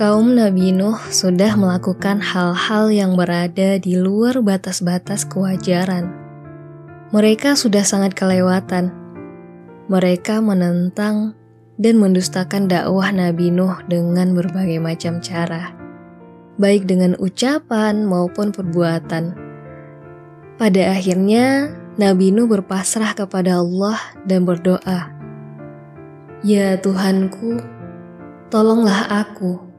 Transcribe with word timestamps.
Kaum 0.00 0.32
Nabi 0.32 0.72
Nuh 0.72 0.96
sudah 1.12 1.60
melakukan 1.60 2.24
hal-hal 2.24 2.88
yang 2.88 3.20
berada 3.20 3.76
di 3.76 4.00
luar 4.00 4.40
batas-batas 4.40 5.28
kewajaran. 5.28 6.08
Mereka 7.12 7.52
sudah 7.52 7.84
sangat 7.84 8.16
kelewatan. 8.16 8.96
Mereka 9.92 10.40
menentang 10.40 11.36
dan 11.76 12.00
mendustakan 12.00 12.64
dakwah 12.64 13.12
Nabi 13.12 13.52
Nuh 13.52 13.76
dengan 13.92 14.32
berbagai 14.32 14.80
macam 14.80 15.20
cara, 15.20 15.76
baik 16.56 16.88
dengan 16.88 17.12
ucapan 17.20 18.08
maupun 18.08 18.56
perbuatan. 18.56 19.36
Pada 20.56 20.96
akhirnya, 20.96 21.76
Nabi 22.00 22.32
Nuh 22.32 22.48
berpasrah 22.48 23.12
kepada 23.12 23.60
Allah 23.60 24.00
dan 24.24 24.48
berdoa, 24.48 25.12
"Ya 26.40 26.80
Tuhanku, 26.80 27.60
tolonglah 28.48 29.28
aku." 29.28 29.69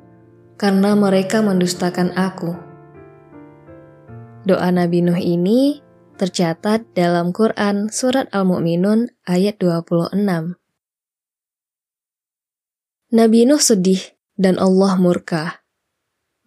Karena 0.56 0.96
mereka 0.96 1.44
mendustakan 1.44 2.16
aku. 2.16 2.56
Doa 4.42 4.74
Nabi 4.74 5.06
Nuh 5.06 5.22
ini 5.22 5.84
tercatat 6.18 6.98
dalam 6.98 7.30
Quran 7.30 7.94
Surat 7.94 8.26
Al-Mu'minun 8.34 9.14
ayat 9.30 9.62
26. 9.62 10.58
Nabi 13.12 13.40
Nuh 13.44 13.62
sedih 13.62 14.02
dan 14.40 14.56
Allah 14.58 14.96
murka. 14.96 15.62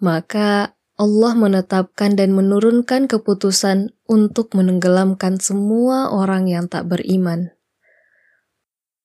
Maka 0.00 0.74
Allah 0.98 1.32
menetapkan 1.36 2.16
dan 2.16 2.32
menurunkan 2.32 3.06
keputusan 3.06 3.92
untuk 4.08 4.54
menenggelamkan 4.56 5.38
semua 5.38 6.08
orang 6.08 6.48
yang 6.48 6.66
tak 6.66 6.88
beriman. 6.88 7.54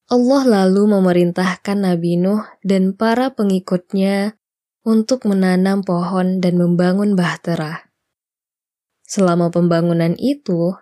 Allah 0.10 0.42
lalu 0.66 0.90
memerintahkan 0.90 1.86
Nabi 1.86 2.18
Nuh 2.18 2.42
dan 2.66 2.98
para 2.98 3.30
pengikutnya 3.30 4.39
untuk 4.84 5.28
menanam 5.28 5.84
pohon 5.84 6.40
dan 6.40 6.56
membangun 6.56 7.14
bahtera. 7.14 7.90
Selama 9.10 9.50
pembangunan 9.50 10.14
itu, 10.22 10.78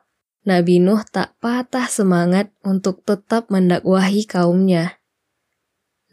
Nabi 0.47 0.79
Nuh 0.79 1.03
tak 1.07 1.35
patah 1.43 1.87
semangat 1.91 2.51
untuk 2.63 3.03
tetap 3.03 3.51
mendakwahi 3.51 4.23
kaumnya. 4.23 4.99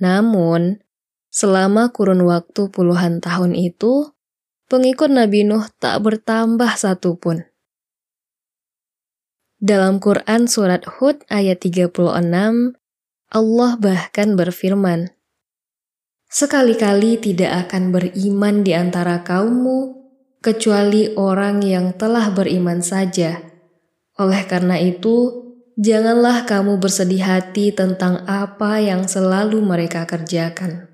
Namun, 0.02 0.82
selama 1.30 1.94
kurun 1.94 2.26
waktu 2.26 2.70
puluhan 2.70 3.22
tahun 3.22 3.54
itu, 3.54 4.14
pengikut 4.66 5.10
Nabi 5.10 5.46
Nuh 5.46 5.66
tak 5.78 6.02
bertambah 6.02 6.74
satupun. 6.74 7.46
Dalam 9.62 10.02
Quran 10.02 10.50
Surat 10.50 10.84
Hud 10.84 11.22
ayat 11.30 11.62
36, 11.62 11.94
Allah 13.30 13.72
bahkan 13.80 14.28
berfirman, 14.34 15.14
Sekali-kali 16.34 17.14
tidak 17.22 17.70
akan 17.70 17.94
beriman 17.94 18.66
di 18.66 18.74
antara 18.74 19.22
kaummu, 19.22 20.02
kecuali 20.42 21.14
orang 21.14 21.62
yang 21.62 21.94
telah 21.94 22.34
beriman 22.34 22.82
saja. 22.82 23.38
Oleh 24.18 24.42
karena 24.42 24.74
itu, 24.82 25.30
janganlah 25.78 26.42
kamu 26.42 26.82
bersedih 26.82 27.22
hati 27.22 27.70
tentang 27.70 28.26
apa 28.26 28.82
yang 28.82 29.06
selalu 29.06 29.62
mereka 29.62 30.10
kerjakan. 30.10 30.90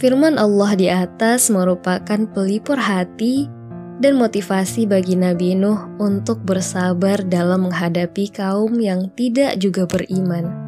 Firman 0.00 0.40
Allah 0.40 0.72
di 0.80 0.88
atas 0.88 1.52
merupakan 1.52 2.24
pelipur 2.32 2.80
hati 2.80 3.52
dan 4.00 4.16
motivasi 4.16 4.88
bagi 4.88 5.12
Nabi 5.12 5.52
Nuh 5.60 6.00
untuk 6.00 6.40
bersabar 6.40 7.20
dalam 7.20 7.68
menghadapi 7.68 8.32
kaum 8.32 8.80
yang 8.80 9.12
tidak 9.12 9.60
juga 9.60 9.84
beriman. 9.84 10.67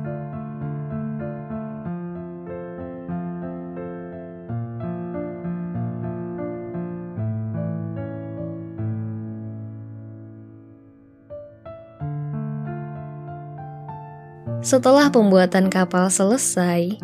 Setelah 14.60 15.08
pembuatan 15.08 15.72
kapal 15.72 16.12
selesai, 16.12 17.00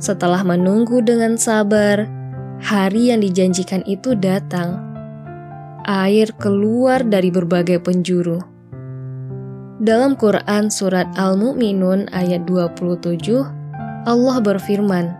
setelah 0.00 0.40
menunggu 0.40 1.04
dengan 1.04 1.36
sabar, 1.36 2.08
hari 2.64 3.12
yang 3.12 3.20
dijanjikan 3.20 3.84
itu 3.84 4.16
datang. 4.16 4.80
Air 5.84 6.32
keluar 6.40 7.04
dari 7.04 7.28
berbagai 7.28 7.84
penjuru. 7.84 8.40
Dalam 9.76 10.16
Quran 10.16 10.72
Surat 10.72 11.04
Al-Mu'minun 11.20 12.08
ayat 12.16 12.48
27, 12.48 13.12
Allah 14.08 14.36
berfirman, 14.40 15.12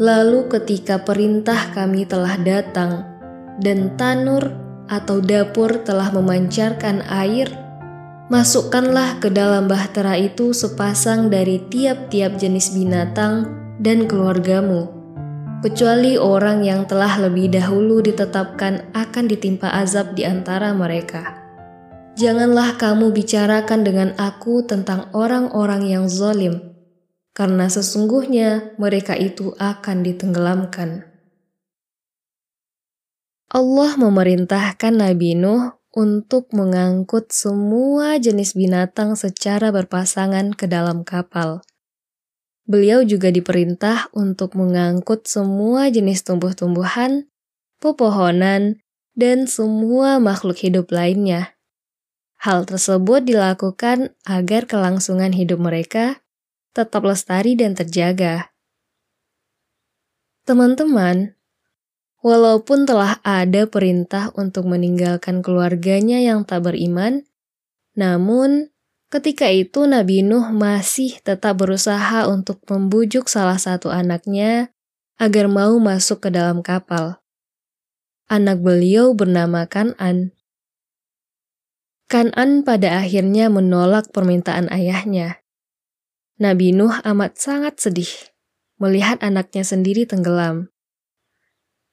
Lalu 0.00 0.48
ketika 0.48 0.96
perintah 0.96 1.76
kami 1.76 2.08
telah 2.08 2.40
datang, 2.40 3.04
dan 3.60 3.92
tanur 4.00 4.48
atau 4.88 5.20
dapur 5.20 5.84
telah 5.84 6.08
memancarkan 6.08 7.04
air, 7.04 7.52
Masukkanlah 8.32 9.20
ke 9.20 9.28
dalam 9.28 9.68
bahtera 9.68 10.16
itu 10.16 10.56
sepasang 10.56 11.28
dari 11.28 11.60
tiap-tiap 11.68 12.40
jenis 12.40 12.72
binatang 12.72 13.52
dan 13.84 14.08
keluargamu, 14.08 14.88
kecuali 15.60 16.16
orang 16.16 16.64
yang 16.64 16.88
telah 16.88 17.20
lebih 17.20 17.52
dahulu 17.52 18.00
ditetapkan 18.00 18.88
akan 18.96 19.24
ditimpa 19.28 19.68
azab 19.76 20.16
di 20.16 20.24
antara 20.24 20.72
mereka. 20.72 21.36
Janganlah 22.16 22.80
kamu 22.80 23.12
bicarakan 23.12 23.84
dengan 23.84 24.16
aku 24.16 24.64
tentang 24.64 25.12
orang-orang 25.12 25.84
yang 25.84 26.08
zalim, 26.08 26.72
karena 27.36 27.68
sesungguhnya 27.68 28.72
mereka 28.80 29.12
itu 29.20 29.52
akan 29.60 30.00
ditenggelamkan. 30.00 31.04
Allah 33.52 33.92
memerintahkan 34.00 34.96
Nabi 34.96 35.36
Nuh 35.36 35.83
untuk 35.94 36.50
mengangkut 36.50 37.30
semua 37.30 38.18
jenis 38.18 38.58
binatang 38.58 39.14
secara 39.14 39.70
berpasangan 39.70 40.50
ke 40.58 40.66
dalam 40.66 41.06
kapal. 41.06 41.62
Beliau 42.66 43.06
juga 43.06 43.30
diperintah 43.30 44.10
untuk 44.10 44.58
mengangkut 44.58 45.30
semua 45.30 45.86
jenis 45.94 46.26
tumbuh-tumbuhan, 46.26 47.30
pepohonan, 47.78 48.82
dan 49.14 49.46
semua 49.46 50.18
makhluk 50.18 50.58
hidup 50.58 50.90
lainnya. 50.90 51.54
Hal 52.42 52.66
tersebut 52.66 53.22
dilakukan 53.24 54.12
agar 54.26 54.66
kelangsungan 54.66 55.32
hidup 55.32 55.62
mereka 55.62 56.20
tetap 56.74 57.06
lestari 57.06 57.54
dan 57.54 57.78
terjaga. 57.78 58.50
Teman-teman, 60.44 61.38
Walaupun 62.24 62.88
telah 62.88 63.20
ada 63.20 63.68
perintah 63.68 64.32
untuk 64.32 64.64
meninggalkan 64.64 65.44
keluarganya 65.44 66.24
yang 66.24 66.48
tak 66.48 66.64
beriman, 66.64 67.28
namun 67.92 68.72
ketika 69.12 69.52
itu 69.52 69.84
Nabi 69.84 70.24
Nuh 70.24 70.48
masih 70.48 71.20
tetap 71.20 71.60
berusaha 71.60 72.24
untuk 72.24 72.64
membujuk 72.64 73.28
salah 73.28 73.60
satu 73.60 73.92
anaknya 73.92 74.72
agar 75.20 75.52
mau 75.52 75.76
masuk 75.76 76.24
ke 76.24 76.32
dalam 76.32 76.64
kapal. 76.64 77.20
Anak 78.24 78.64
beliau 78.64 79.12
bernama 79.12 79.68
Kanan. 79.68 80.32
Kanan 82.08 82.64
pada 82.64 83.04
akhirnya 83.04 83.52
menolak 83.52 84.08
permintaan 84.16 84.72
ayahnya. 84.72 85.44
Nabi 86.40 86.72
Nuh 86.72 87.04
amat 87.04 87.36
sangat 87.36 87.84
sedih 87.84 88.32
melihat 88.80 89.20
anaknya 89.20 89.60
sendiri 89.60 90.08
tenggelam. 90.08 90.73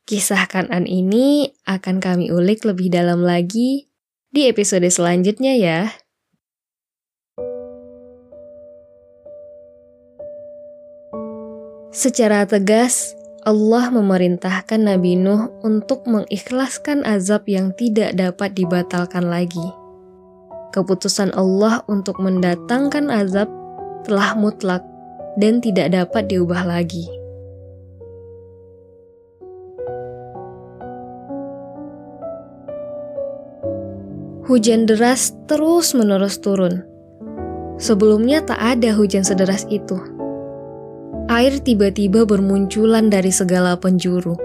Kisah 0.09 0.49
Kanan 0.49 0.89
ini 0.89 1.53
akan 1.69 2.01
kami 2.01 2.33
ulik 2.33 2.65
lebih 2.65 2.89
dalam 2.89 3.21
lagi 3.21 3.87
di 4.33 4.49
episode 4.49 4.87
selanjutnya 4.89 5.53
ya. 5.53 5.79
Secara 11.91 12.47
tegas, 12.47 13.13
Allah 13.45 13.91
memerintahkan 13.91 14.89
Nabi 14.89 15.19
Nuh 15.19 15.51
untuk 15.61 16.07
mengikhlaskan 16.07 17.03
azab 17.03 17.45
yang 17.51 17.75
tidak 17.75 18.17
dapat 18.17 18.57
dibatalkan 18.57 19.27
lagi. 19.27 19.67
Keputusan 20.71 21.35
Allah 21.35 21.83
untuk 21.91 22.17
mendatangkan 22.23 23.11
azab 23.11 23.51
telah 24.07 24.33
mutlak 24.39 24.81
dan 25.35 25.59
tidak 25.59 25.91
dapat 25.91 26.31
diubah 26.31 26.63
lagi. 26.63 27.20
Hujan 34.51 34.83
deras 34.83 35.31
terus-menerus 35.47 36.43
turun. 36.43 36.83
Sebelumnya 37.79 38.43
tak 38.43 38.59
ada 38.59 38.91
hujan 38.91 39.23
sederas 39.23 39.63
itu. 39.71 39.95
Air 41.31 41.63
tiba-tiba 41.63 42.27
bermunculan 42.27 43.07
dari 43.07 43.31
segala 43.31 43.79
penjuru. 43.79 44.35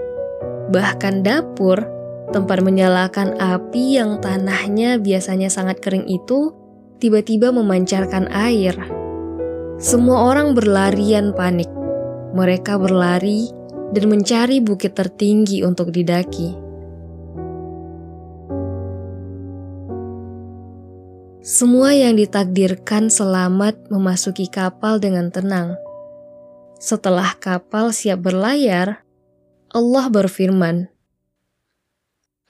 Bahkan 0.71 1.27
dapur, 1.27 1.83
tempat 2.31 2.63
menyalakan 2.63 3.35
api 3.35 3.99
yang 3.99 4.23
tanahnya 4.23 4.95
biasanya 4.95 5.51
sangat 5.51 5.83
kering 5.83 6.07
itu, 6.07 6.55
tiba-tiba 7.03 7.51
memancarkan 7.51 8.31
air. 8.31 8.79
Semua 9.75 10.31
orang 10.31 10.55
berlarian 10.55 11.35
panik. 11.35 11.67
mereka 12.31 12.79
berlari 12.79 13.51
dan 13.91 14.07
mencari 14.07 14.63
bukit 14.63 14.95
tertinggi 14.95 15.67
untuk 15.67 15.91
didaki. 15.91 16.66
Semua 21.47 21.95
yang 21.95 22.19
ditakdirkan 22.19 23.07
selamat 23.07 23.87
memasuki 23.87 24.51
kapal 24.51 24.99
dengan 24.99 25.31
tenang. 25.31 25.79
Setelah 26.75 27.39
kapal 27.39 27.95
siap 27.95 28.19
berlayar, 28.19 29.07
Allah 29.71 30.05
berfirman, 30.11 30.91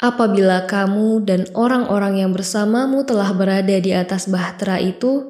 "Apabila 0.02 0.66
kamu 0.66 1.30
dan 1.30 1.46
orang-orang 1.54 2.26
yang 2.26 2.34
bersamamu 2.34 3.06
telah 3.06 3.30
berada 3.38 3.78
di 3.78 3.94
atas 3.94 4.26
bahtera 4.26 4.82
itu, 4.82 5.30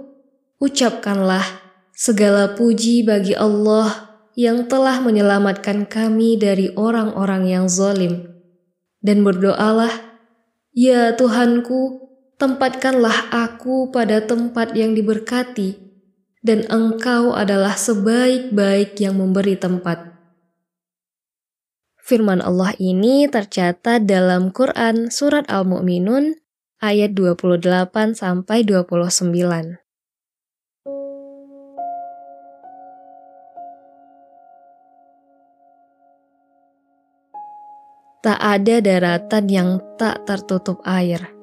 ucapkanlah 0.63 1.43
segala 1.91 2.55
puji 2.55 3.03
bagi 3.03 3.35
Allah." 3.35 4.07
yang 4.37 4.69
telah 4.69 5.01
menyelamatkan 5.01 5.89
kami 5.89 6.37
dari 6.37 6.69
orang-orang 6.77 7.49
yang 7.49 7.65
zalim. 7.65 8.37
Dan 9.01 9.25
berdoalah, 9.25 9.89
Ya 10.77 11.17
Tuhanku, 11.17 12.06
tempatkanlah 12.37 13.33
aku 13.33 13.89
pada 13.89 14.21
tempat 14.21 14.77
yang 14.77 14.93
diberkati, 14.93 15.81
dan 16.45 16.69
Engkau 16.69 17.33
adalah 17.33 17.73
sebaik-baik 17.73 18.93
yang 19.01 19.17
memberi 19.17 19.57
tempat. 19.57 20.13
Firman 21.97 22.39
Allah 22.39 22.71
ini 22.79 23.27
tercatat 23.27 24.07
dalam 24.07 24.55
Quran 24.55 25.11
Surat 25.11 25.43
Al-Mu'minun 25.51 26.39
ayat 26.79 27.11
28 27.11 28.15
sampai 28.15 28.63
29. 28.63 29.83
Tak 38.23 38.39
ada 38.39 38.75
daratan 38.79 39.45
yang 39.51 39.69
tak 39.99 40.23
tertutup 40.23 40.79
air. 40.87 41.36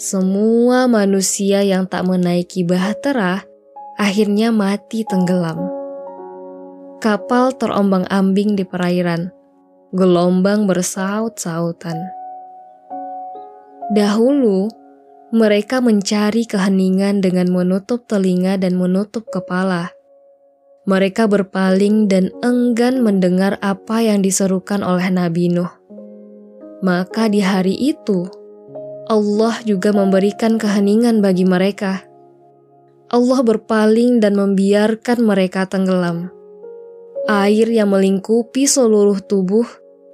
Semua 0.00 0.88
manusia 0.88 1.60
yang 1.60 1.84
tak 1.84 2.08
menaiki 2.08 2.64
bahtera 2.64 3.44
akhirnya 4.00 4.48
mati 4.48 5.04
tenggelam. 5.04 5.60
Kapal 7.04 7.52
terombang-ambing 7.52 8.56
di 8.56 8.64
perairan. 8.64 9.28
Gelombang 9.92 10.64
bersaut-sautan. 10.64 12.00
Dahulu, 13.92 14.72
mereka 15.36 15.84
mencari 15.84 16.48
keheningan 16.48 17.20
dengan 17.20 17.52
menutup 17.52 18.08
telinga 18.08 18.56
dan 18.56 18.80
menutup 18.80 19.28
kepala. 19.28 19.92
Mereka 20.88 21.28
berpaling 21.28 22.08
dan 22.08 22.32
enggan 22.40 23.04
mendengar 23.04 23.60
apa 23.60 24.00
yang 24.00 24.24
diserukan 24.24 24.80
oleh 24.80 25.12
Nabi 25.12 25.52
Nuh. 25.52 25.68
Maka 26.80 27.28
di 27.28 27.44
hari 27.44 27.76
itu, 27.76 28.39
Allah 29.10 29.58
juga 29.66 29.90
memberikan 29.90 30.54
keheningan 30.54 31.18
bagi 31.18 31.42
mereka. 31.42 32.06
Allah 33.10 33.42
berpaling 33.42 34.22
dan 34.22 34.38
membiarkan 34.38 35.26
mereka 35.26 35.66
tenggelam. 35.66 36.30
Air 37.26 37.66
yang 37.74 37.90
melingkupi 37.90 38.70
seluruh 38.70 39.18
tubuh 39.18 39.66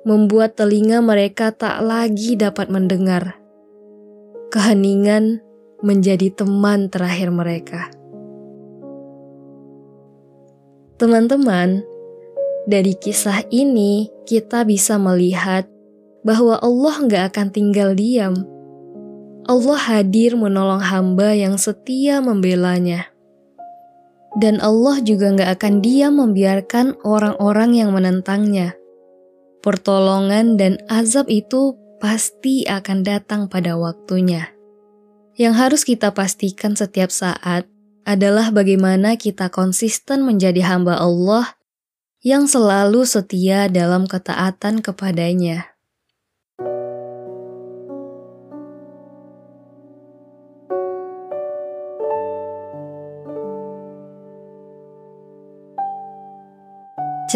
membuat 0.08 0.56
telinga 0.56 1.04
mereka 1.04 1.52
tak 1.52 1.84
lagi 1.84 2.40
dapat 2.40 2.72
mendengar. 2.72 3.36
Keheningan 4.48 5.44
menjadi 5.84 6.32
teman 6.32 6.88
terakhir 6.88 7.28
mereka. 7.28 7.92
Teman-teman, 10.96 11.84
dari 12.64 12.96
kisah 12.96 13.44
ini 13.52 14.08
kita 14.24 14.64
bisa 14.64 14.96
melihat 14.96 15.68
bahwa 16.24 16.56
Allah 16.64 16.96
nggak 17.04 17.24
akan 17.36 17.52
tinggal 17.52 17.92
diam. 17.92 18.55
Allah 19.46 19.78
hadir 19.78 20.34
menolong 20.34 20.82
hamba 20.82 21.30
yang 21.30 21.54
setia 21.54 22.18
membelanya. 22.18 23.06
Dan 24.34 24.58
Allah 24.58 24.98
juga 25.00 25.30
nggak 25.32 25.50
akan 25.54 25.74
diam 25.80 26.18
membiarkan 26.18 26.98
orang-orang 27.06 27.78
yang 27.78 27.94
menentangnya. 27.94 28.74
Pertolongan 29.62 30.58
dan 30.58 30.82
azab 30.90 31.30
itu 31.30 31.78
pasti 32.02 32.66
akan 32.66 33.06
datang 33.06 33.46
pada 33.46 33.78
waktunya. 33.78 34.50
Yang 35.38 35.54
harus 35.54 35.82
kita 35.86 36.10
pastikan 36.10 36.74
setiap 36.74 37.14
saat 37.14 37.70
adalah 38.02 38.50
bagaimana 38.50 39.14
kita 39.14 39.46
konsisten 39.46 40.26
menjadi 40.26 40.74
hamba 40.74 40.98
Allah 40.98 41.54
yang 42.26 42.50
selalu 42.50 43.06
setia 43.06 43.70
dalam 43.70 44.10
ketaatan 44.10 44.82
kepadanya. 44.82 45.75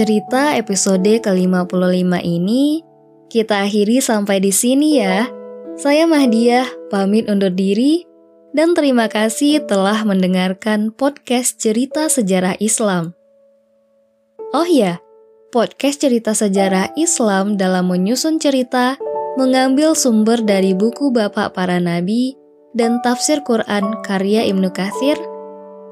Cerita 0.00 0.56
episode 0.56 1.20
ke-55 1.20 2.24
ini 2.24 2.80
kita 3.28 3.68
akhiri 3.68 4.00
sampai 4.00 4.40
di 4.40 4.48
sini 4.48 4.96
ya. 4.96 5.28
Saya 5.76 6.08
Mahdiah, 6.08 6.64
pamit 6.88 7.28
undur 7.28 7.52
diri 7.52 8.08
dan 8.56 8.72
terima 8.72 9.12
kasih 9.12 9.60
telah 9.68 10.00
mendengarkan 10.08 10.88
podcast 10.88 11.60
cerita 11.60 12.08
sejarah 12.08 12.56
Islam. 12.64 13.12
Oh 14.56 14.64
ya, 14.64 15.04
podcast 15.52 16.00
cerita 16.00 16.32
sejarah 16.32 16.96
Islam 16.96 17.60
dalam 17.60 17.92
menyusun 17.92 18.40
cerita 18.40 18.96
mengambil 19.36 19.92
sumber 19.92 20.40
dari 20.40 20.72
buku 20.72 21.12
Bapak 21.12 21.52
Para 21.52 21.76
Nabi 21.76 22.32
dan 22.72 23.04
tafsir 23.04 23.44
Quran 23.44 24.00
karya 24.00 24.48
Ibnu 24.48 24.72
Katsir, 24.72 25.20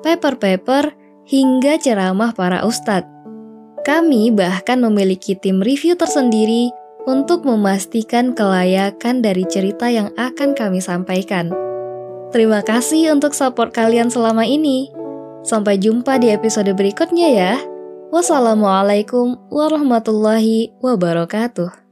paper-paper, 0.01 0.97
hingga 1.29 1.77
ceramah 1.77 2.33
para 2.33 2.65
ustadz. 2.65 3.18
Kami 3.88 4.29
bahkan 4.29 4.85
memiliki 4.85 5.32
tim 5.32 5.64
review 5.64 5.96
tersendiri 5.96 6.69
untuk 7.08 7.49
memastikan 7.49 8.37
kelayakan 8.37 9.25
dari 9.25 9.49
cerita 9.49 9.88
yang 9.88 10.12
akan 10.20 10.52
kami 10.52 10.85
sampaikan. 10.85 11.49
Terima 12.28 12.61
kasih 12.61 13.16
untuk 13.16 13.33
support 13.33 13.73
kalian 13.73 14.12
selama 14.12 14.45
ini. 14.45 14.92
Sampai 15.40 15.80
jumpa 15.80 16.21
di 16.21 16.28
episode 16.28 16.68
berikutnya 16.76 17.33
ya. 17.33 17.54
Wassalamualaikum 18.12 19.49
warahmatullahi 19.49 20.76
wabarakatuh. 20.85 21.88